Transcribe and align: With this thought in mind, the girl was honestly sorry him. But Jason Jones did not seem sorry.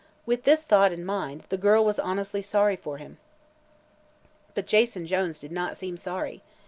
With 0.25 0.45
this 0.45 0.63
thought 0.63 0.91
in 0.91 1.05
mind, 1.05 1.43
the 1.49 1.57
girl 1.57 1.85
was 1.85 1.99
honestly 1.99 2.41
sorry 2.41 2.75
him. 2.75 3.19
But 4.55 4.65
Jason 4.65 5.05
Jones 5.05 5.37
did 5.37 5.51
not 5.51 5.77
seem 5.77 5.95
sorry. 5.95 6.41